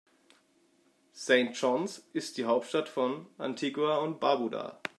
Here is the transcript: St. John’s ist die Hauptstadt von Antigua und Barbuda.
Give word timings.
St. 1.13 1.53
John’s 1.53 1.99
ist 2.11 2.37
die 2.39 2.45
Hauptstadt 2.45 2.89
von 2.89 3.27
Antigua 3.37 3.97
und 3.99 4.19
Barbuda. 4.19 4.81